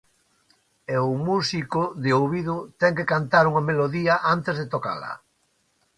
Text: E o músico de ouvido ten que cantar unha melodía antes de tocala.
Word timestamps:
E 0.93 0.95
o 1.09 1.11
músico 1.27 1.81
de 2.03 2.11
ouvido 2.21 2.55
ten 2.81 2.93
que 2.97 3.09
cantar 3.13 3.43
unha 3.51 3.65
melodía 3.69 4.15
antes 4.35 4.55
de 4.59 4.65
tocala. 4.73 5.11